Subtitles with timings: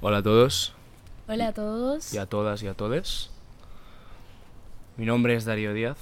[0.00, 0.74] Hola a todos
[1.28, 2.14] Hola a todos.
[2.14, 3.30] y a todas y a todes.
[4.96, 5.98] Mi nombre es Darío Díaz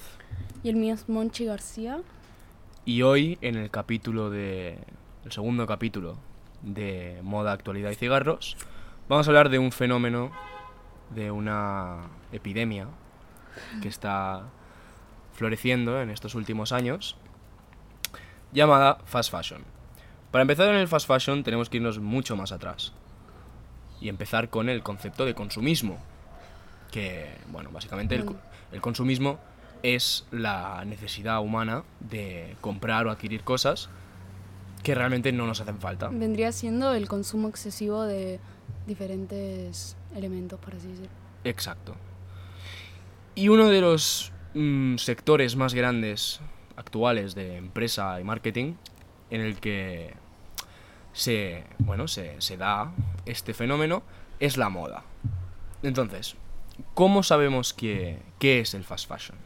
[0.63, 2.01] Y el mío es Monchi García.
[2.85, 4.79] y hoy en el capítulo de
[5.25, 6.17] el segundo capítulo
[6.63, 8.57] de moda, actualidad y cigarros
[9.09, 10.31] vamos a hablar de un fenómeno
[11.11, 12.89] de una epidemia
[13.83, 14.43] que está
[15.35, 17.17] floreciendo en estos últimos años
[18.53, 19.65] llamada fast fashion.
[20.31, 22.93] Para empezar en el fast fashion tenemos que irnos mucho más atrás
[24.01, 25.99] y empezar con el concepto de consumismo,
[26.91, 28.23] que, bueno, básicamente
[28.73, 29.39] el, consumismo
[29.83, 33.89] es la necesidad humana de comprar o adquirir cosas
[34.83, 36.09] que realmente no nos hacen falta.
[36.09, 38.39] Vendría siendo el consumo excesivo de
[38.87, 41.11] diferentes elementos, por así decirlo.
[41.45, 41.95] Exacto.
[43.35, 46.41] Y uno de los mm, sectores más grandes
[46.77, 48.75] actuales de empresa y marketing
[49.31, 50.15] en el que
[51.17, 52.93] se, bueno, se, se da
[53.25, 54.03] este fenómeno
[54.39, 55.03] es la moda.
[55.83, 56.37] Entonces,
[56.93, 59.39] ¿cómo sabemos que, qué es el fast fashion?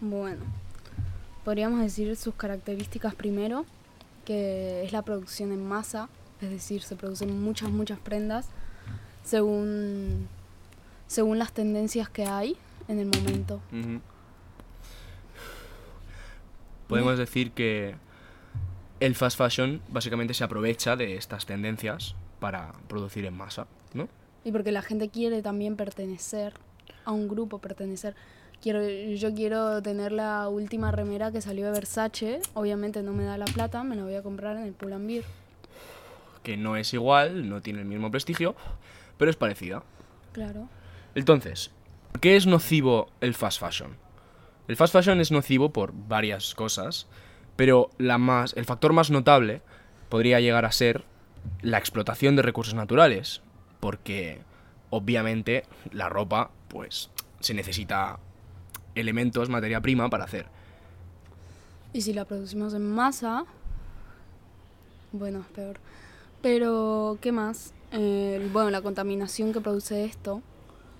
[0.00, 0.42] Bueno,
[1.44, 3.66] podríamos decir sus características primero,
[4.24, 6.08] que es la producción en masa,
[6.40, 8.48] es decir, se producen muchas, muchas prendas
[9.22, 10.28] según,
[11.06, 12.56] según las tendencias que hay
[12.88, 13.60] en el momento.
[16.88, 17.96] Podemos decir que
[19.00, 24.08] el fast fashion básicamente se aprovecha de estas tendencias para producir en masa, ¿no?
[24.44, 26.54] Y porque la gente quiere también pertenecer
[27.04, 28.14] a un grupo, pertenecer.
[28.62, 32.40] Quiero, yo quiero tener la última remera que salió de Versace.
[32.52, 35.24] Obviamente no me da la plata, me la voy a comprar en el Pull&Bear.
[36.42, 38.54] Que no es igual, no tiene el mismo prestigio,
[39.16, 39.82] pero es parecida.
[40.32, 40.68] Claro.
[41.14, 41.70] Entonces,
[42.12, 43.96] ¿por qué es nocivo el fast fashion?
[44.68, 47.06] El fast fashion es nocivo por varias cosas,
[47.56, 49.62] pero la más, el factor más notable
[50.08, 51.04] podría llegar a ser
[51.62, 53.42] la explotación de recursos naturales,
[53.80, 54.40] porque
[54.90, 58.18] obviamente la ropa, pues, se necesita
[58.94, 60.46] elementos, materia prima para hacer.
[61.92, 63.44] Y si la producimos en masa,
[65.12, 65.76] bueno, es peor.
[66.42, 67.74] Pero, ¿qué más?
[67.92, 70.42] Eh, bueno, la contaminación que produce esto.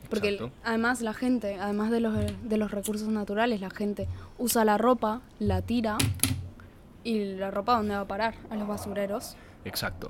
[0.08, 4.64] Porque el- además la gente, además de los, de los recursos naturales, la gente usa
[4.64, 5.96] la ropa, la tira.
[7.04, 8.34] ¿Y la ropa dónde va a parar?
[8.50, 9.36] A los basureros.
[9.64, 10.08] Exacto.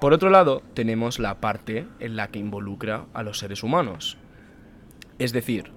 [0.00, 4.16] Por otro lado, tenemos la parte en la que involucra a los seres humanos.
[5.18, 5.72] Es decir,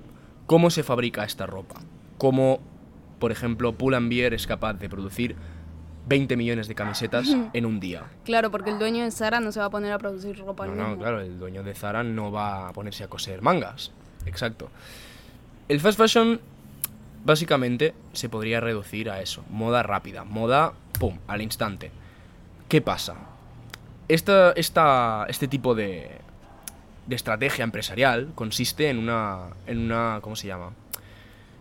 [0.46, 1.82] cómo se fabrica esta ropa.
[2.18, 2.60] Cómo,
[3.20, 5.36] por ejemplo, Pull&Bear es capaz de producir
[6.08, 8.04] 20 millones de camisetas en un día.
[8.24, 10.76] Claro, porque el dueño de Zara no se va a poner a producir ropa No,
[10.76, 11.02] no, mismo.
[11.02, 13.92] claro, el dueño de Zara no va a ponerse a coser mangas.
[14.26, 14.70] Exacto.
[15.68, 16.40] El fast fashion
[17.24, 21.92] básicamente se podría reducir a eso, moda rápida, moda, pum, al instante.
[22.70, 23.16] ¿Qué pasa?
[24.08, 26.12] Esta, esta, este tipo de,
[27.08, 30.72] de estrategia empresarial consiste en una, en una, ¿cómo se llama?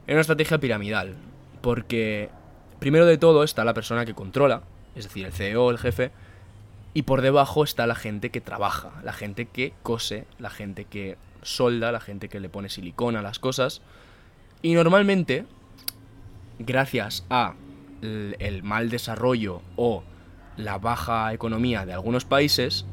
[0.06, 1.15] En una estrategia piramidal,
[1.61, 2.31] porque
[2.79, 4.62] primero de todo está la persona que controla,
[4.94, 6.11] es decir, el CEO, el jefe,
[6.94, 11.17] y por debajo está la gente que trabaja, la gente que cose, la gente que
[11.43, 13.81] solda, la gente que le pone silicona a las cosas.
[14.62, 15.45] Y normalmente,
[16.59, 17.55] gracias a
[18.00, 20.03] el, mal desarrollo o
[20.56, 22.84] la baja economía de algunos países,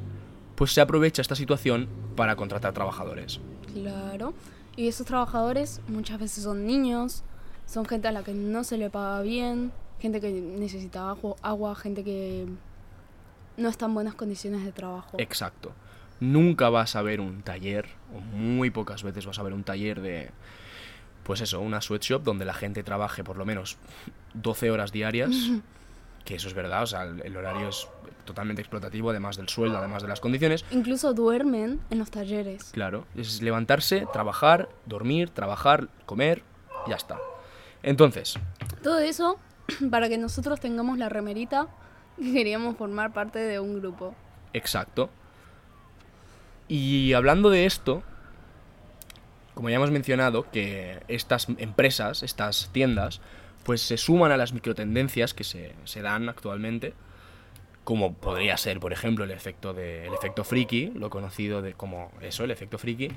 [0.56, 3.40] pues se aprovecha esta situación para contratar trabajadores.
[3.74, 4.34] Claro.
[4.75, 7.24] Y esos trabajadores muchas veces son niños,
[7.66, 11.75] son gente a la que no se le paga bien, gente que necesita agu- agua,
[11.75, 12.46] gente que
[13.57, 15.18] no está en buenas condiciones de trabajo.
[15.19, 15.74] Exacto.
[16.22, 20.01] Nunca vas a ver un taller, o muy pocas veces vas a ver un taller
[20.01, 20.30] de,
[21.29, 23.78] pues eso, una sweatshop donde la gente trabaje por lo menos
[24.34, 25.29] 12 horas diarias,
[26.25, 27.88] que eso es verdad, o sea, el, el horario es
[28.25, 30.66] totalmente explotativo, además del sueldo, además de las condiciones.
[30.72, 32.72] Incluso duermen en los talleres.
[32.72, 36.41] Claro, es levantarse, trabajar, dormir, trabajar, comer,
[36.88, 37.19] ya está.
[37.84, 38.34] Entonces,
[38.81, 39.38] Todo eso
[39.92, 41.68] para que nosotros tengamos la remerita
[42.18, 44.15] que queríamos formar parte de un grupo.
[44.54, 45.12] Exacto.
[46.68, 48.01] Y hablando de esto,
[49.59, 53.19] como ya hemos mencionado, que estas empresas, estas tiendas,
[53.65, 56.94] pues se suman a las microtendencias que se, dan actualmente,
[57.83, 62.45] como podría ser, por ejemplo, el efecto el efecto friki, lo conocido de como eso,
[62.45, 63.09] el efecto friki.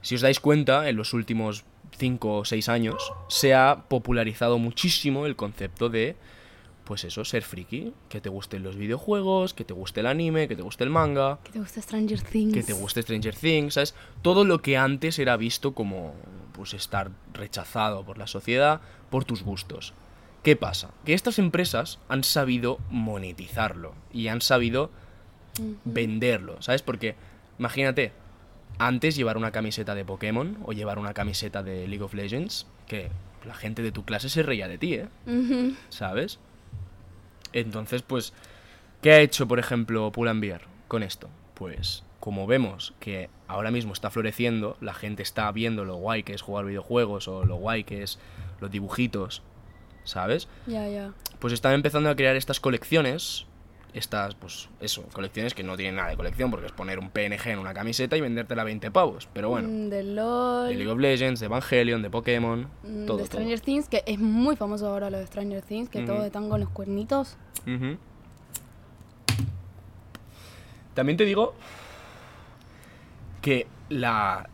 [0.00, 1.64] Si os dais cuenta, en los últimos
[1.98, 6.14] 5 o 6 años se ha popularizado muchísimo el concepto de
[6.90, 10.56] pues eso, ser friki, que te gusten los videojuegos, que te guste el anime, que
[10.56, 12.52] te guste el manga, Que te gusta Stranger Things.
[12.52, 13.94] que te guste Stranger Things, ¿sabes?
[14.22, 16.14] Todo lo que antes era visto como
[16.50, 19.94] pues estar rechazado por la sociedad por tus gustos.
[20.42, 20.90] ¿Qué pasa?
[21.04, 24.90] Que estas empresas han sabido monetizarlo y han sabido
[25.84, 26.82] venderlo, ¿sabes?
[26.82, 27.14] Porque
[27.60, 28.10] imagínate,
[28.78, 33.10] antes llevar una camiseta de Pokémon o llevar una camiseta de League of Legends, que
[33.46, 35.08] la gente de tu clase se reía de ti, ¿eh?
[35.88, 36.40] ¿Sabes?
[37.52, 38.32] Entonces, pues,
[39.02, 41.28] ¿qué ha hecho, por ejemplo, Pull&Bear con esto?
[41.54, 46.34] Pues, como vemos que ahora mismo está floreciendo, la gente está viendo lo guay que
[46.34, 48.18] es jugar videojuegos o lo guay que es
[48.60, 49.42] los dibujitos,
[50.04, 50.48] ¿sabes?
[50.66, 51.12] Ya, ya.
[51.38, 53.46] Pues están empezando a crear estas colecciones,
[53.94, 57.48] estas, pues, eso, colecciones que no tienen nada de colección, porque es poner un PNG
[57.48, 59.68] en una camiseta y vendértela a 20 pavos, pero bueno.
[59.68, 60.68] Mm, De LOL.
[60.68, 63.26] De League of Legends, de Evangelion, de Pokémon, mm, todo, de todo.
[63.40, 66.06] Stranger Things, que es muy famoso ahora lo de Stranger Things, que Ujú.
[66.06, 67.36] todos están con los cuernitos.
[70.94, 71.54] También te digo
[73.42, 74.48] que la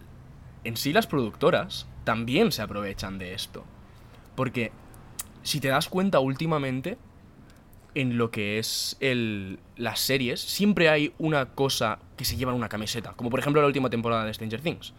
[0.64, 3.64] en sí las productoras también se aprovechan de esto.
[4.34, 4.72] Porque
[5.42, 6.98] si te das cuenta últimamente
[7.96, 12.58] en lo que es el, las series, siempre hay una cosa que se lleva en
[12.58, 14.92] una camiseta, como por ejemplo la última temporada de Stranger Things.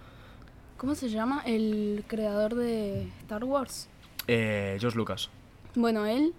[0.78, 1.44] ¿Cómo se llama?
[1.46, 3.88] El creador de Star Wars.
[4.28, 5.30] Eh, George Lucas.
[5.76, 6.34] Bueno, él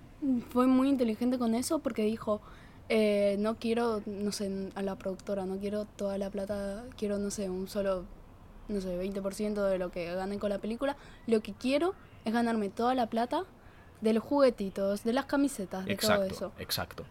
[0.50, 2.40] fue muy inteligente con eso porque dijo,
[2.88, 7.30] eh, no quiero, no sé, a la productora, no quiero toda la plata, quiero, no
[7.30, 8.04] sé, un solo,
[8.66, 10.96] no sé, 20% de lo que ganen con la película.
[11.28, 11.94] Lo que quiero
[12.24, 13.44] es ganarme toda la plata
[14.00, 16.52] de los juguetitos, de las camisetas, de todo eso.
[16.58, 17.04] exacto.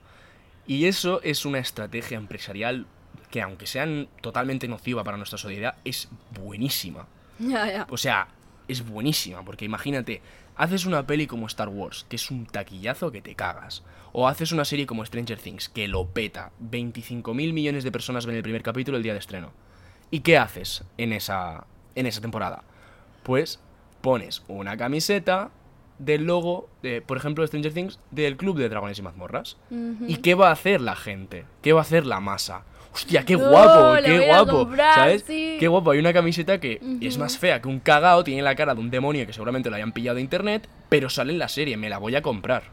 [0.65, 2.87] Y eso es una estrategia empresarial
[3.31, 7.07] que, aunque sean totalmente nociva para nuestra sociedad, es buenísima.
[7.39, 7.87] Ya, ya.
[7.91, 8.29] O sea,
[8.67, 10.23] es buenísima, porque imagínate,
[10.55, 13.83] haces una peli como Star Wars, que es un taquillazo que te cagas.
[14.11, 16.51] O haces una serie como Stranger Things, que lo peta.
[16.59, 19.51] 25 mil millones de personas ven el primer capítulo el día de estreno.
[20.09, 22.63] ¿Y qué haces en esa, en esa temporada?
[23.21, 23.59] Pues
[24.01, 25.51] pones una camiseta
[25.99, 29.57] del logo, de, por ejemplo, de Stranger Things, del Club de Dragones y Mazmorras.
[30.07, 31.45] ¿Y qué va a hacer la gente?
[31.61, 32.63] ¿Qué va a hacer la masa?
[32.93, 34.51] Hostia, qué No, guapo, qué guapo.
[34.51, 35.23] comprar, ¿Sabes?
[35.27, 35.57] sí.
[35.59, 35.91] Qué guapo.
[35.91, 38.89] Hay una camiseta que es más fea que un cagao, tiene la cara de un
[38.89, 41.97] demonio que seguramente lo hayan pillado de internet, pero sale en la serie, me la
[41.99, 42.63] voy a comprar.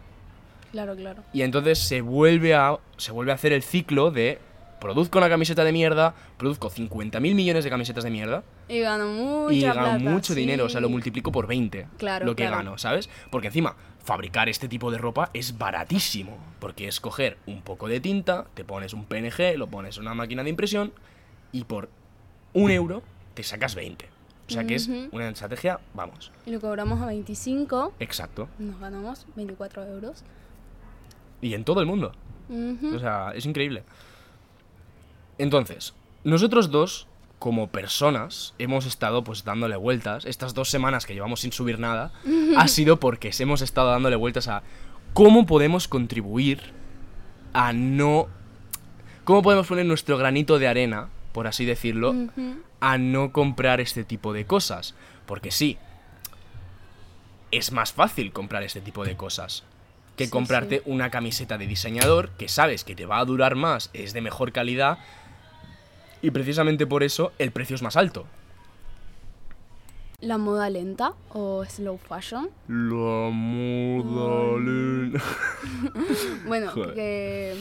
[0.73, 1.23] Claro, claro.
[1.33, 4.39] Y entonces se vuelve a se vuelve a hacer el ciclo de
[4.85, 9.07] produzco una camiseta de mierda, produzco 50 mil millones de camisetas de mierda Y gano
[9.07, 12.43] mucha y gano plata, mucho dinero, o sea, lo multiplico por 20 Claro, lo que
[12.43, 12.59] claro.
[12.59, 13.09] gano, ¿sabes?
[13.31, 18.01] Porque encima, fabricar este tipo de ropa es baratísimo, porque es coger un poco de
[18.01, 20.93] tinta, te pones un PNG, lo pones en una máquina de impresión
[21.51, 21.89] y por
[22.53, 23.03] un euro
[23.33, 24.07] te sacas 20.
[24.49, 28.51] O sea que es una estrategia, vamos, Y lo cobramos a 25, exacto.
[28.59, 30.25] nos ganamos 24 euros.
[31.41, 32.13] Y en todo el mundo.
[32.95, 33.83] O sea, es increíble.
[35.39, 37.07] Entonces, nosotros dos,
[37.39, 40.25] como personas, hemos estado pues dándole vueltas.
[40.25, 42.13] Estas dos semanas que llevamos sin subir nada,
[42.57, 44.63] ha sido porque hemos estado dándole vueltas a
[45.13, 46.73] cómo podemos contribuir
[47.53, 48.29] a no...
[49.25, 52.15] ¿Cómo podemos poner nuestro granito de arena, por así decirlo,
[52.81, 54.95] a no comprar este tipo de cosas?
[55.27, 55.79] Porque sí,
[57.51, 59.65] es más fácil comprar este tipo de cosas
[60.17, 60.83] que Sí, comprarte sí.
[60.87, 64.53] una camiseta de diseñador que sabes que te va a durar más, es de mejor
[64.53, 64.99] calidad
[66.25, 68.25] y precisamente por eso el precio es más alto.
[70.21, 72.49] La moda lenta o slow fashion.
[72.67, 75.23] La moda lenta.
[76.47, 77.55] Bueno, que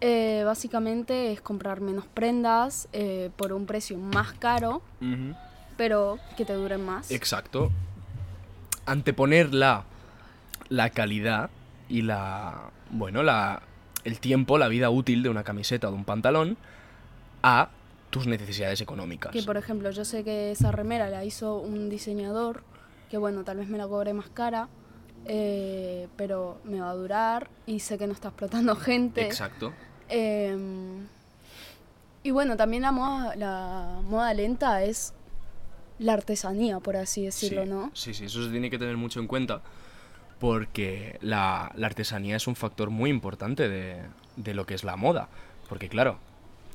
[0.00, 4.80] eh, básicamente es comprar menos prendas eh, por un precio más caro,
[5.76, 7.10] pero que te duren más.
[7.10, 7.70] Exacto.
[8.86, 9.84] Anteponer la,
[10.70, 11.50] la calidad
[11.90, 12.70] y la.
[12.88, 13.60] Bueno, la.
[14.04, 16.56] el tiempo, la vida útil de una camiseta o de un pantalón
[17.44, 17.68] a
[18.08, 19.32] tus necesidades económicas.
[19.32, 22.62] Que por ejemplo, yo sé que esa remera la hizo un diseñador,
[23.10, 24.68] que bueno, tal vez me la cobre más cara,
[25.26, 29.26] eh, pero me va a durar y sé que no está explotando gente.
[29.26, 29.74] Exacto.
[30.08, 31.06] Em,
[32.22, 35.12] y bueno, también la moda, la moda lenta es
[35.98, 37.90] la artesanía, por así decirlo, sí, ¿no?
[37.92, 39.60] Sí, sí, eso se tiene que tener mucho en cuenta.
[40.40, 44.00] Porque la, la artesanía es un factor muy importante de,
[44.36, 45.28] de lo que es la moda.
[45.68, 46.18] Porque claro,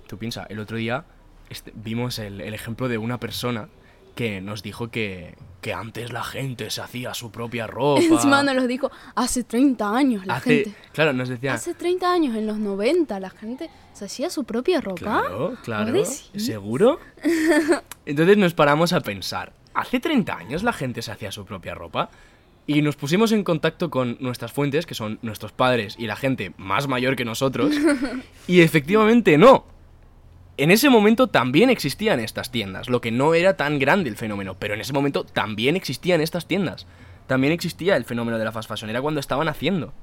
[0.09, 1.05] tú piensas, el otro día
[1.49, 3.69] este, vimos el, el ejemplo de una persona
[4.15, 8.01] que nos dijo que, que antes la gente se hacía su propia ropa.
[8.03, 10.79] Encima nos lo dijo hace 30 años la Hace- gente.
[10.91, 11.53] Claro, nos decía...
[11.53, 14.97] Hace 30 años, en los 90, la gente se hacía su propia ropa.
[14.97, 16.05] Claro, claro.
[16.35, 16.99] ¿Seguro?
[18.05, 22.09] Entonces nos paramos a pensar, ¿hace 30 años la gente se hacía su propia ropa?
[22.67, 26.51] Y nos pusimos en contacto con nuestras fuentes, que son nuestros padres y la gente
[26.57, 27.73] más mayor que nosotros,
[28.47, 29.65] y efectivamente no.
[30.61, 34.57] En ese momento también existían estas tiendas, lo que no era tan grande el fenómeno,
[34.59, 36.85] pero en ese momento también existían estas tiendas.
[37.27, 39.93] También existía el fenómeno de la fast fashion, era cuando estaban haciendo.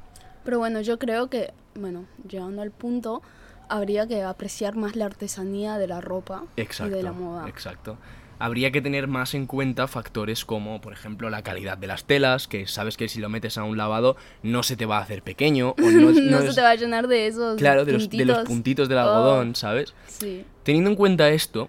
[0.47, 3.21] Pero bueno, yo creo que, bueno, llegando al punto,
[3.69, 6.91] habría que apreciar más la artesanía de la ropa Exacto.
[6.91, 7.47] y de la moda.
[7.51, 7.99] Exacto.
[8.39, 12.49] Habría que tener más en cuenta factores como, por ejemplo, la calidad de las telas,
[12.49, 15.23] que sabes que si lo metes a un lavado no se te va a hacer
[15.23, 15.71] pequeño.
[15.83, 18.11] O no, es- no, no se te va a llenar de esos Claro, de los,
[18.11, 18.89] de los puntitos.
[18.89, 19.95] del Oh, algodón, ¿sabes?
[20.07, 20.45] sí.
[20.65, 21.69] Teniendo en cuenta esto,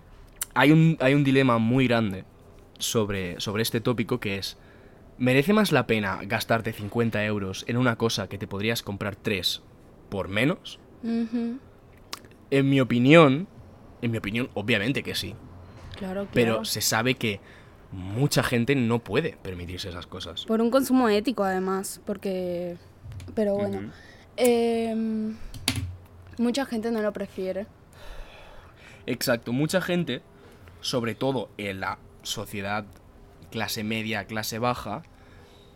[0.56, 2.26] hay un, hay un dilema muy grande
[2.80, 4.58] sobre, sobre este tópico que es,
[5.18, 9.62] ¿merece más la pena gastarte 50 euros en una cosa que te podrías comprar 3
[10.10, 10.80] por menos?
[11.04, 13.48] En mi opinión,
[14.02, 15.36] en mi opinión, obviamente que sí.
[15.98, 16.30] Claro, claro.
[16.34, 17.40] Pero se sabe que
[17.92, 20.46] mucha gente no puede permitirse esas cosas.
[20.46, 22.78] Por un consumo ético, además, porque...
[23.34, 23.92] Pero bueno.
[24.38, 25.36] Em,
[26.38, 27.66] mucha gente no lo prefiere.
[29.06, 30.22] Exacto, mucha gente,
[30.82, 32.86] sobre todo en la sociedad
[33.52, 35.04] clase media, clase baja,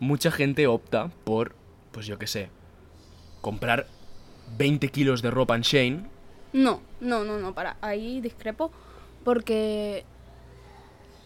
[0.00, 1.54] mucha gente opta por,
[1.92, 2.50] pues yo qué sé,
[3.40, 3.86] comprar
[4.58, 6.02] 20 kilos de ropa en Shane.
[6.52, 7.76] No, no, no, no, para.
[7.80, 8.70] Ahí discrepo.
[9.24, 10.04] Porque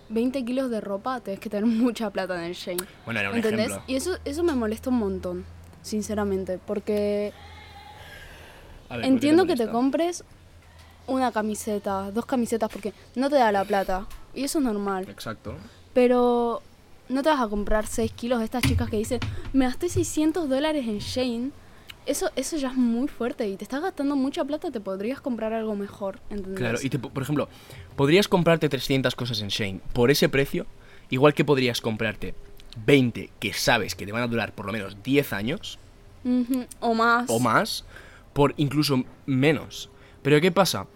[0.08, 2.84] 20 kilos de ropa tienes que tener mucha plata en el Shane.
[3.04, 3.66] Bueno, era un ¿Entendés?
[3.66, 3.84] ejemplo.
[3.86, 5.44] Y eso, eso me molesta un montón,
[5.82, 6.58] sinceramente.
[6.64, 7.32] Porque
[8.88, 10.24] A ver, ¿por qué entiendo que te compres
[11.06, 14.06] una camiseta, dos camisetas, porque no te da la plata.
[14.34, 15.08] Y eso es normal.
[15.08, 15.54] Exacto.
[15.94, 16.62] Pero
[17.08, 19.20] no te vas a comprar 6 kilos de estas chicas que dicen,
[19.52, 21.50] me gasté 600 dólares en Shane.
[22.06, 25.52] Eso, eso ya es muy fuerte y te estás gastando mucha plata, te podrías comprar
[25.52, 26.58] algo mejor, ¿entendés?
[26.58, 27.48] Claro, y te- por ejemplo,
[27.96, 30.66] podrías comprarte 300 cosas en Shane por ese precio,
[31.10, 32.34] igual que podrías comprarte
[32.86, 35.78] 20 que sabes que te van a durar por lo menos 10 años
[36.80, 37.28] O más.
[37.30, 37.84] o más
[38.32, 39.88] por incluso menos.
[40.22, 40.86] Pero ¿qué pasa?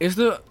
[0.00, 0.42] Esto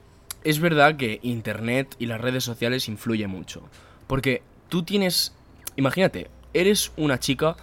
[0.44, 3.62] es verdad que Internet y las redes sociales influyen mucho.
[4.08, 5.34] Porque tú tienes,
[5.76, 7.56] imagínate, eres una chica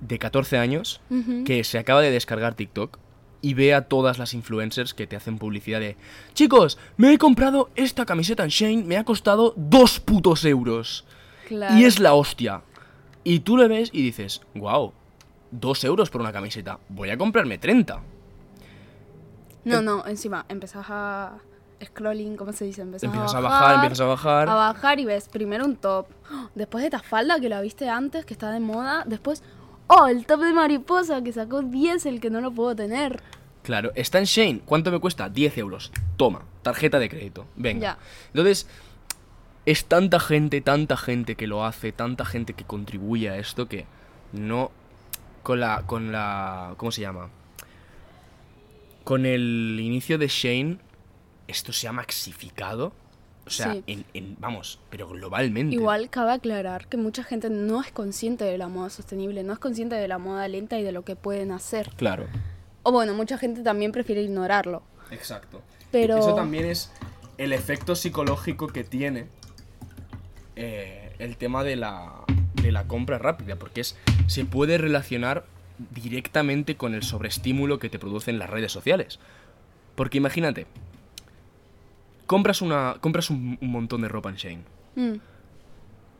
[0.00, 1.00] de 14 años
[1.44, 2.98] que se acaba de descargar TikTok
[3.42, 5.96] y ve a todas las influencers que te hacen publicidad de
[6.34, 11.06] Chicos, me he comprado esta camiseta en Shane, me ha costado dos putos euros.
[11.48, 11.76] Claro.
[11.76, 12.62] Y es la hostia.
[13.24, 14.92] Y tú le ves y dices, wow,
[15.50, 18.00] dos euros por una camiseta, voy a comprarme 30.
[19.64, 21.38] No, no, encima empezás a
[21.84, 22.82] scrolling, ¿cómo se dice?
[22.82, 24.48] Empezás Empiezas a a bajar, bajar, empiezas a bajar.
[24.48, 26.06] a bajar y ves primero un top.
[26.54, 29.04] Después de esta falda que la viste antes, que está de moda.
[29.06, 29.42] Después,
[29.90, 33.22] oh, el top de mariposa que sacó 10, el que no lo puedo tener.
[33.62, 35.28] Claro, está en Shane, ¿cuánto me cuesta?
[35.28, 35.92] 10 euros.
[36.16, 37.46] Toma, tarjeta de crédito.
[37.56, 37.80] Venga.
[37.80, 37.98] Ya.
[38.28, 38.66] Entonces,
[39.66, 43.86] es tanta gente, tanta gente que lo hace, tanta gente que contribuye a esto que
[44.32, 44.70] no.
[45.42, 45.82] Con la.
[45.86, 46.74] con la.
[46.76, 47.30] ¿Cómo se llama?
[49.04, 50.78] Con el inicio de Shane,
[51.48, 52.92] esto se ha maxificado.
[53.50, 53.82] O sea, Sí.
[53.88, 55.74] en, en- vamos, pero globalmente.
[55.74, 59.58] Igual cabe aclarar que mucha gente no es consciente de la moda sostenible, no es
[59.58, 61.90] consciente de la moda lenta y de lo que pueden hacer.
[61.96, 62.26] Claro.
[62.84, 64.82] O bueno, mucha gente también prefiere ignorarlo.
[65.10, 65.60] Exacto.
[65.90, 66.92] Pero- Eso también es
[67.38, 69.26] el efecto psicológico que tiene
[70.56, 72.12] eh, el tema de la,
[72.62, 75.44] de la compra rápida, porque es, se puede relacionar
[75.92, 79.18] directamente con el sobreestímulo que te producen las redes sociales.
[79.94, 80.66] Porque imagínate,
[82.30, 84.62] compras, una, compras un, un montón de ropa en Shane.
[84.94, 85.16] Mm,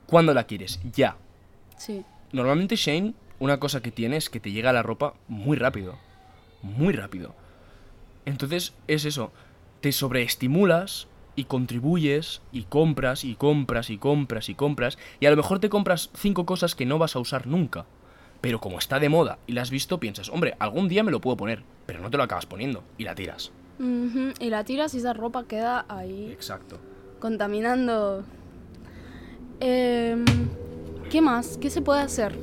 [0.07, 0.81] ¿Cuándo la quieres?
[0.93, 1.17] Ya.
[1.77, 2.05] sí.
[2.33, 5.99] Normalmente Shane, una cosa que tiene es que te llega la ropa muy rápido.
[6.63, 7.37] Muy rápido.
[8.25, 9.31] Entonces es eso.
[9.81, 14.99] Te sobreestimulas y contribuyes y compras y compras y compras y compras.
[15.21, 17.87] Y a lo mejor te compras cinco cosas que no vas a usar nunca.
[18.41, 21.21] Pero como está de moda y la has visto, piensas, hombre, algún día me lo
[21.21, 21.63] puedo poner.
[21.87, 23.53] Pero no te lo acabas poniendo y la tiras.
[23.81, 26.79] Y la tiras y esa ropa queda ahí Exacto.
[27.19, 28.25] contaminando.
[29.59, 30.25] Em,
[31.11, 31.57] ¿Qué más?
[31.57, 32.39] ¿Qué se puede hacer?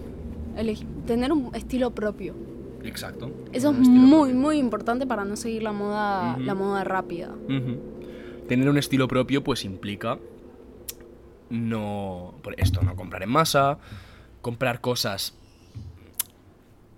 [1.06, 2.34] Tener un estilo propio.
[2.84, 3.32] Exacto.
[3.54, 4.36] Eso es muy, propio.
[4.36, 7.30] muy importante para no seguir la moda, la moda rápida.
[8.48, 10.18] Tener un estilo propio pues implica
[11.50, 13.78] no por esto no comprar en masa,
[14.42, 15.34] comprar cosas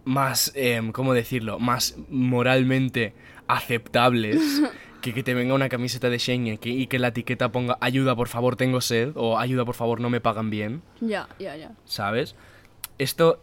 [0.06, 3.14] más em, cómo decirlo, más moralmente
[3.50, 4.62] aceptables
[5.02, 8.16] que que te venga una camiseta de Schengen que, y que la etiqueta ponga ayuda
[8.16, 11.72] por favor tengo sed o ayuda por favor no me pagan bien, Ya, ya, ya.
[11.86, 12.36] ¿sabes?
[12.98, 13.42] Esto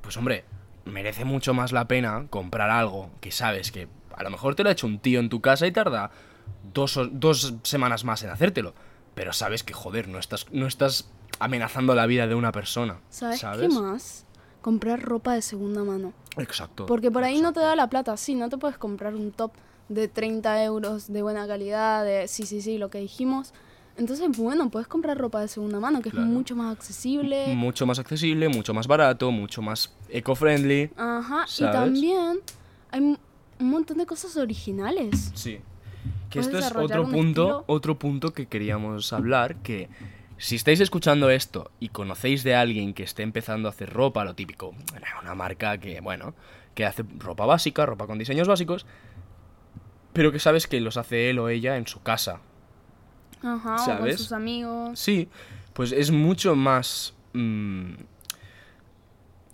[0.00, 0.44] pues hombre,
[0.84, 4.68] merece mucho más la pena comprar algo que sabes que a lo mejor te lo
[4.68, 6.10] ha hecho un tío en tu casa y tarda
[6.72, 8.74] dos, dos semanas más en hacértelo.
[9.14, 11.10] Pero sabes que, joder, no estás, no estás
[11.40, 13.00] amenazando la vida de una persona.
[13.10, 14.26] ¿Sabes, qué más?
[14.62, 16.12] Comprar ropa de segunda mano.
[16.36, 16.86] Exacto.
[16.86, 18.16] Porque por ahí no te da la plata.
[18.16, 19.52] Sí, no te puedes comprar un top
[19.88, 23.54] de 30 euros de buena calidad, de sí, sí, sí, lo que dijimos.
[23.96, 26.26] Entonces, bueno, puedes comprar ropa de segunda mano, que Claro.
[26.26, 27.54] es mucho más accesible.
[27.56, 30.90] Mucho más accesible, mucho más barato, mucho más eco-friendly.
[30.96, 32.38] Ajá, y también
[32.90, 33.18] hay, un
[33.70, 35.32] montón de cosas originales.
[35.34, 35.58] Sí.
[36.30, 39.88] Que esto es otro un punto, estilo- otro punto que queríamos hablar, que
[40.38, 44.34] si estáis escuchando esto y conocéis de alguien que esté empezando a hacer ropa, lo
[44.34, 44.74] típico,
[45.22, 46.34] una marca que, bueno,
[46.74, 48.86] que hace ropa básica, ropa con diseños básicos,
[50.12, 52.40] pero que sabes que los hace él o ella en su casa.
[53.42, 54.98] Ajá, o con sus amigos.
[54.98, 55.28] Sí,
[55.72, 57.14] pues es mucho más...
[57.34, 57.92] mm,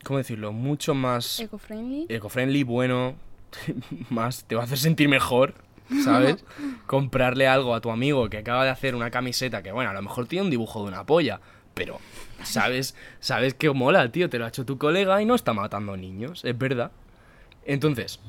[0.05, 0.53] ¿Cómo decirlo?
[0.53, 2.07] Mucho más Eco-friendly.
[2.11, 3.15] eco-friendly, bueno,
[4.11, 5.55] más te va a hacer sentir mejor,
[6.03, 6.45] ¿sabes?
[6.87, 10.03] Comprarle algo a tu amigo que acaba de hacer una camiseta que, bueno, a lo
[10.03, 11.41] mejor tiene un dibujo de una polla,
[11.75, 11.99] pero
[12.43, 15.97] sabes, sabes que mola, tío, te lo ha hecho tu colega y no está matando
[15.97, 16.91] niños, es verdad.
[17.65, 18.21] Entonces,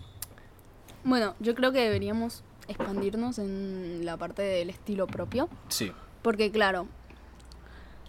[1.03, 5.49] Bueno, yo creo que deberíamos expandirnos en la parte del estilo propio.
[5.69, 5.91] sí,
[6.23, 6.87] Porque claro,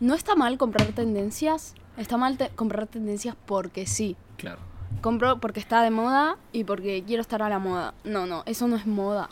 [0.00, 1.74] no está mal comprar tendencias.
[1.96, 4.16] Está mal te- comprar tendencias porque sí.
[4.36, 4.60] claro.
[5.02, 7.92] Compro porque está de moda y porque quiero estar a la moda.
[8.04, 9.28] No, no, eso no es moda.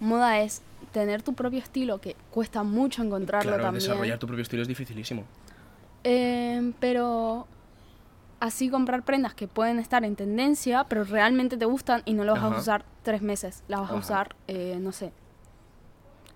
[0.00, 0.62] Moda es
[0.92, 3.82] tener tu propio estilo, que cuesta mucho encontrarlo Claro, también.
[3.82, 5.24] desarrollar tu propio estilo es dificilísimo.
[6.04, 7.46] Eh, pero
[8.40, 12.36] así comprar prendas que pueden estar en tendencia, pero realmente te gustan y no las
[12.36, 12.56] vas Ajá.
[12.56, 13.64] a usar tres meses.
[13.68, 15.12] Las vas a usar, eh, no sé,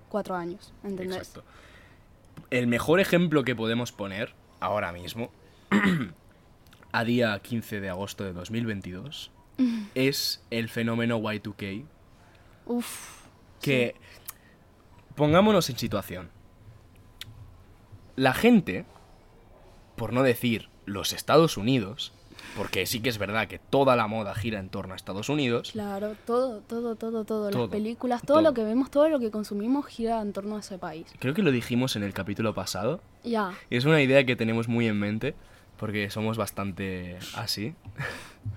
[0.09, 0.73] cuatro años.
[0.83, 1.17] ¿Entendés?
[1.19, 1.45] Exacto.
[2.51, 5.31] El mejor ejemplo que podemos poner ahora mismo,
[6.93, 9.31] a día 15 de agosto de 2022,
[9.95, 11.85] es el fenómeno Y2K,
[12.67, 13.22] Uf.
[13.63, 13.95] Que
[15.15, 16.31] pongámonos en situación.
[18.17, 18.85] La gente,
[19.97, 22.13] por no decir los Estados Unidos,
[22.57, 25.71] porque sí que es verdad que toda la moda gira en torno a Estados Unidos,
[25.73, 27.51] Claro, todo, todo, todo, todo.
[27.51, 28.43] Todo, Las películas, todo, todo.
[28.51, 31.07] lo que vemos, todo lo que consumimos gira en torno a ese país.
[31.19, 33.53] creo que lo dijimos en el capítulo pasado, Ya.
[33.71, 35.35] y es una idea que tenemos muy en mente,
[35.79, 37.75] porque somos bastante así.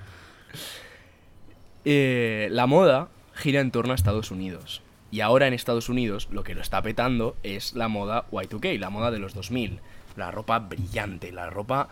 [1.88, 4.82] Eh, la moda gira en torno a Estados Unidos.
[5.16, 8.90] Y ahora en Estados Unidos lo que lo está petando es la moda Y2K, la
[8.90, 9.80] moda de los 2000.
[10.18, 11.88] La ropa brillante, la ropa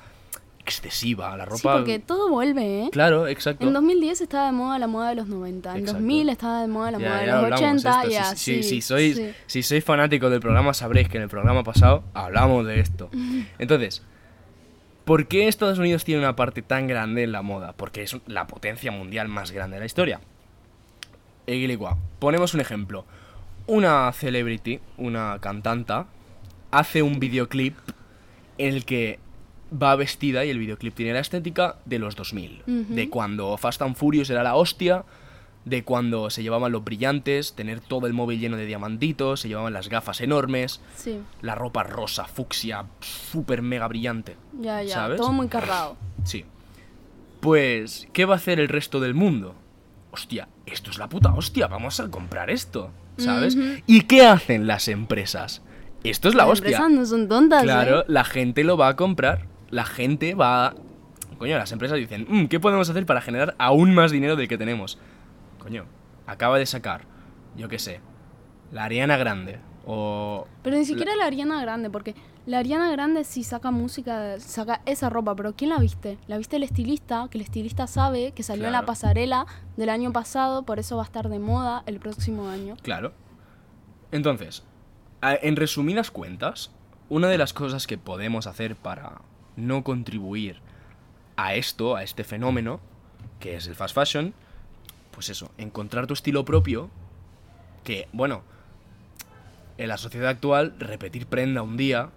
[0.60, 1.58] excesiva, la ropa...
[1.58, 2.90] Sí, porque todo vuelve, ¿eh?
[2.92, 3.66] Claro, exacto.
[3.66, 6.00] En 2010 estaba de moda la moda de los 90, en Exacto.
[6.02, 8.08] 2000 estaba de moda la Ya, moda de ya los hablamos 80 esto.
[8.08, 8.64] y Si- así.
[8.64, 9.32] si, si sois, sí.
[9.48, 13.10] si sois fanáticos del programa sabréis que en el programa pasado hablamos de esto.
[13.58, 14.04] Entonces,
[15.06, 17.72] ¿por qué Estados Unidos tiene una parte tan grande en la moda?
[17.72, 20.20] Porque es la potencia mundial más grande de la historia.
[21.48, 21.98] Eguiligua.
[22.20, 23.06] Ponemos un ejemplo.
[23.68, 26.08] Una celebrity, una cantanta,
[26.72, 27.76] hace un videoclip
[28.58, 29.20] en el que
[29.82, 32.62] va vestida y el videoclip tiene la estética de los 2000.
[32.68, 32.94] Ujú.
[32.94, 35.06] De cuando Fast and Furious era la hostia,
[35.66, 39.72] de cuando se llevaban los brillantes, tener todo el móvil lleno de diamantitos, se llevaban
[39.74, 44.36] las gafas enormes, Sí, la ropa rosa, fucsia, súper mega brillante.
[44.60, 44.94] ya, ya.
[44.94, 45.18] ¿Sabes?
[45.22, 45.96] Todo muy cargado.
[46.26, 46.44] Sí.
[47.40, 49.56] Pues, ¿qué va a hacer el resto del mundo?
[50.14, 53.58] Hostia, esto es la puta hostia, vamos a comprar esto, ¿sabes?
[53.88, 55.64] ¿Y qué hacen las empresas?
[56.04, 56.78] Esto es la Las hostia.
[56.78, 58.06] empresas no son tontas, Claro, ¿eh?
[58.08, 59.48] la gente lo va a comprar.
[59.72, 60.76] La gente va a...
[61.40, 64.58] Coño, las empresas dicen, "Mm, ¿qué podemos hacer para generar aún más dinero del que
[64.60, 65.00] tenemos?
[65.58, 65.86] Coño,
[66.28, 67.06] acaba de sacar,
[67.58, 68.00] yo qué sé,
[68.72, 69.60] la Ariana Grande.
[69.86, 70.48] O...
[70.64, 72.16] Pero ni siquiera la Ariana Grande, porque
[72.46, 76.18] la Ariana Grande sí saca música, saca esa ropa, pero ¿quién la viste?
[76.28, 80.12] La viste el estilista, que el estilista sabe que salió en la pasarela del año
[80.14, 82.78] pasado, por eso va a estar de moda el próximo año.
[82.82, 83.14] Claro.
[84.12, 84.64] Entonces,
[85.22, 86.72] en resumidas cuentas,
[87.10, 89.22] una de las cosas que podemos hacer para
[89.56, 90.62] no contribuir
[91.36, 92.80] a esto, a este fenómeno,
[93.40, 94.34] que es el fast fashion,
[95.12, 96.90] pues eso, encontrar tu estilo propio,
[97.84, 98.44] que, bueno,
[99.78, 102.10] en la sociedad actual, repetir prenda un día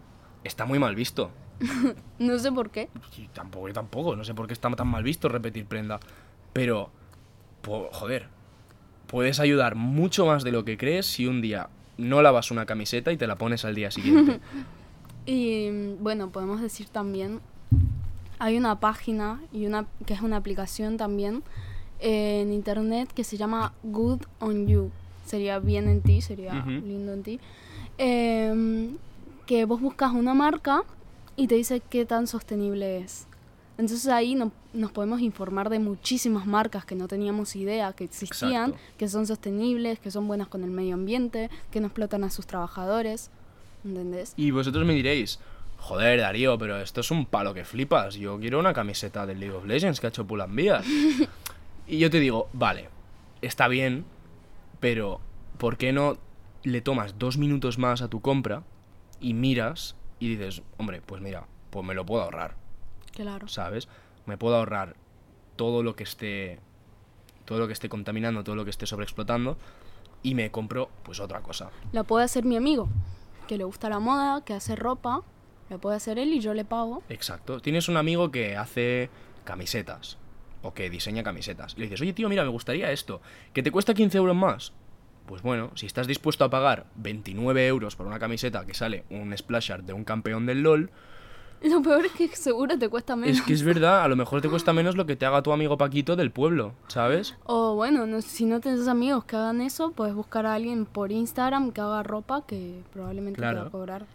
[0.44, 1.30] está muy mal visto.
[2.18, 2.88] No sé por qué.
[3.16, 6.00] Y tampoco, yo tampoco, no sé por qué está tan mal visto repetir prenda.
[6.52, 6.90] Pero,
[7.62, 8.28] po- joder,
[9.06, 13.12] puedes ayudar mucho más de lo que crees si un día no lavas una camiseta
[13.12, 14.40] y te la pones al día siguiente.
[15.28, 17.40] Y bueno, podemos decir también,
[18.38, 21.42] hay una página y una que es una aplicación también
[21.98, 24.92] eh, en internet que se llama Good on You.
[25.26, 27.40] Sería bien en ti, sería lindo en ti.
[27.98, 28.96] Em,
[29.46, 30.82] que vos buscas una marca
[31.36, 33.26] y te dice qué tan sostenible es.
[33.78, 38.70] Entonces ahí no- nos podemos informar de muchísimas marcas que no teníamos idea que existían,
[38.70, 38.94] Exacto.
[38.98, 42.46] que son sostenibles, que son buenas con el medio ambiente, que no explotan a sus
[42.46, 43.30] trabajadores.
[43.84, 44.32] ¿Entendés?
[44.36, 45.38] y vosotros me diréis,
[45.78, 48.16] joder, Darío, pero esto es un palo que flipas.
[48.16, 50.82] Yo quiero una camiseta del League of Legends que ha hecho Pull&Bear.
[51.86, 52.88] y yo te digo, vale,
[53.42, 54.04] está bien,
[54.80, 55.20] pero
[55.58, 56.18] ¿por qué no
[56.62, 58.62] le tomas dos minutos más a tu compra
[59.20, 62.56] y miras y dices, hombre, pues mira, pues me lo puedo ahorrar.
[63.12, 63.48] Claro.
[63.48, 63.88] ¿sabes?
[64.26, 64.96] Me puedo ahorrar
[65.56, 66.58] todo lo que esté
[67.44, 69.56] todo lo que esté contaminando, todo lo que esté sobreexplotando,
[70.24, 71.70] y me compro pues otra cosa.
[71.92, 72.88] La puede hacer mi amigo,
[73.46, 75.22] que le gusta la moda, que hace ropa.
[75.70, 77.04] La puede hacer él y yo le pago.
[77.08, 77.60] Exacto.
[77.60, 79.10] Tienes un amigo que hace
[79.44, 80.18] camisetas
[80.66, 81.74] o que diseña camisetas.
[81.76, 83.20] Y le dices, oye tío, mira, me gustaría esto.
[83.52, 84.72] ¿Que te cuesta 15 euros más?
[85.26, 89.36] Pues bueno, si estás dispuesto a pagar 29 euros por una camiseta que sale un
[89.36, 90.90] splash art de un campeón del LOL,
[91.62, 93.38] Lo peor es que seguro te cuesta menos.
[93.38, 95.52] es que es verdad, a lo mejor te cuesta menos lo que te haga tu
[95.52, 97.34] amigo Paquito del pueblo, ¿sabes?
[97.44, 101.10] O bueno, no- si no tienes amigos que hagan eso, puedes buscar a alguien por
[101.10, 104.06] Instagram que haga ropa que probablemente te va a cobrar.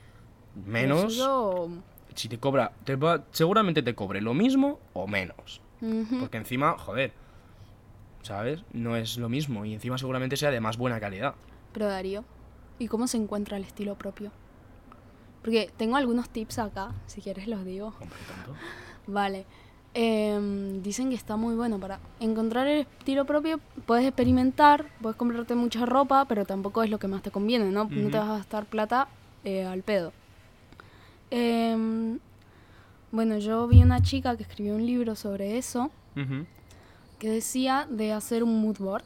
[0.65, 1.21] Menos,
[2.15, 5.61] si te cobra, te va- seguramente te cobre lo mismo o menos.
[6.19, 7.11] Porque encima, joder,
[8.21, 8.63] ¿sabes?
[8.71, 11.35] No es lo mismo y encima seguramente sea de más buena calidad.
[11.73, 12.23] Pero Darío,
[12.79, 14.31] ¿y cómo se encuentra el estilo propio?
[15.41, 17.87] Porque tengo algunos tips acá, si quieres los digo.
[17.99, 18.59] Hombre, tonto.
[19.07, 19.45] Vale.
[19.93, 23.59] Em, dicen que está muy bueno para encontrar el estilo propio.
[23.85, 27.85] Puedes experimentar, puedes comprarte mucha ropa, pero tampoco es lo que más te conviene, ¿no?
[27.85, 29.09] No te vas a gastar plata
[29.43, 30.13] eh, al pedo.
[31.29, 32.19] Em,
[33.11, 35.91] bueno, yo vi una chica que escribió un libro sobre eso,
[37.19, 39.03] que decía de hacer un mood board.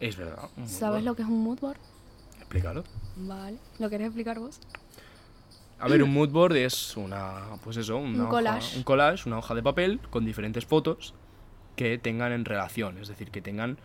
[0.00, 0.48] Es verdad.
[0.56, 1.78] un ¿Sabes lo que es un mood board?
[2.38, 2.84] Explícalo.
[3.16, 3.58] Vale.
[3.78, 4.60] ¿Lo querés explicar vos?
[5.80, 8.76] A ver, un mood board es una, pues eso, una Un hoja- collage.
[8.76, 11.14] un collage, una hoja de papel con diferentes fotos
[11.76, 13.78] que tengan en relación, es decir, que tengan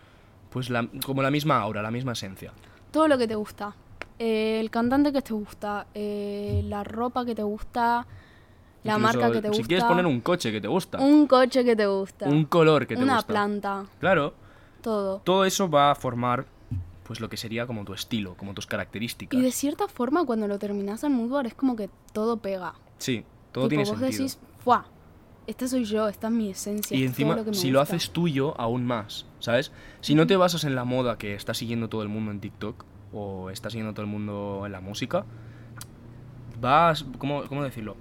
[0.50, 2.52] pues la, como la misma aura, la misma esencia.
[2.90, 3.74] Todo lo que te gusta.
[4.18, 8.06] Eh, el cantante que te gusta, eh, la ropa que te gusta,
[8.84, 9.66] la Incluso, marca que te Si gusta.
[9.66, 12.96] quieres poner un coche que te gusta, un coche que te gusta, un color que
[12.96, 13.26] te una gusta.
[13.32, 14.34] planta, Claro,
[14.82, 15.20] todo.
[15.24, 16.46] todo eso va a formar
[17.04, 19.38] pues lo que sería como tu estilo, como tus características.
[19.38, 22.74] Y de cierta forma, cuando lo terminas en moodboard, es como que todo pega.
[22.98, 24.10] Sí, todo tipo, tiene vos sentido.
[24.24, 24.84] decís, ¡fuah!
[25.46, 26.96] Esta soy yo, esta es mi esencia.
[26.96, 27.96] y encima, lo que me si lo gusta".
[27.96, 29.72] haces tuyo, aún más, ¿sabes?
[30.00, 32.82] Si no te basas en la moda que está siguiendo todo el mundo en TikTok
[33.12, 35.26] o está siguiendo todo el mundo en la música,
[36.60, 37.96] vas, ¿cómo, cómo decirlo?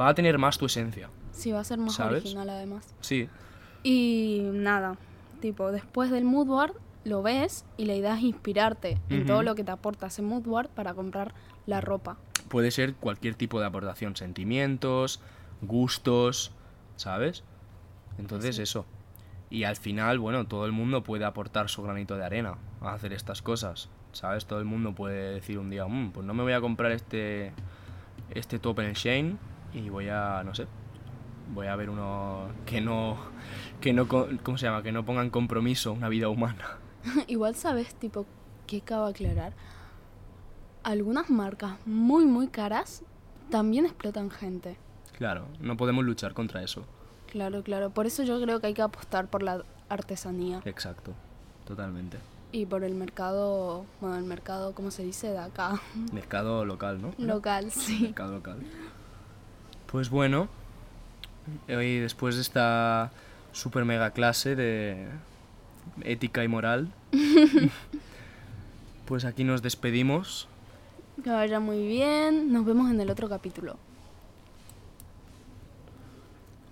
[0.00, 1.08] Va a tener más tu esencia.
[1.32, 2.22] Sí, va a ser más ¿Sabes?
[2.22, 2.86] original además.
[3.00, 3.28] Sí,
[3.82, 4.96] Y nada,
[5.40, 6.72] tipo, después del moodboard
[7.04, 10.68] lo ves y la idea es inspirarte en todo lo que te aporta ese moodboard
[10.70, 11.34] para comprar
[11.66, 12.16] la ropa.
[12.48, 15.20] puede ser cualquier tipo de aportación, sentimientos,
[15.62, 16.52] gustos,
[16.96, 17.44] ¿sabes?
[18.18, 18.86] Entonces eso.
[19.50, 23.12] Y al final, bueno, todo el mundo puede aportar su granito de arena a hacer
[23.12, 24.46] estas cosas, ¿sabes?
[24.46, 27.52] Todo el mundo puede decir un día, "Mm, pues no me voy a comprar este
[28.34, 29.36] este top en el Shane
[29.74, 30.66] y voy a, no sé,
[31.54, 33.16] voy a ver uno que no
[33.80, 34.82] que no ¿cómo se llama?
[34.82, 36.78] Que no pongan compromiso una vida humana.
[37.26, 38.26] Igual sabes, tipo,
[38.66, 39.52] que acabo de aclarar.
[40.82, 43.02] Algunas marcas muy, muy caras
[43.50, 44.76] también explotan gente.
[45.18, 46.84] Claro, no podemos luchar contra eso.
[47.30, 47.90] Claro, claro.
[47.90, 51.12] Por eso yo creo que hay que apostar por la artesanía Exacto.
[51.64, 52.18] Totalmente.
[52.52, 55.30] y por el mercado, bueno, el mercado, ¿cómo se dice?
[55.30, 55.80] De acá.
[56.12, 57.12] Mercado local, ¿no?
[57.18, 58.02] Local, sí.
[58.02, 58.58] Mercado local.
[59.96, 60.48] Pues bueno,
[61.70, 63.12] hoy después de esta
[63.52, 65.06] super mega clase de
[66.02, 66.92] ética y moral,
[69.06, 70.48] pues aquí nos despedimos.
[71.24, 72.52] Que vaya muy bien.
[72.52, 73.78] Nos vemos en el otro capítulo.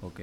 [0.03, 0.21] Ok.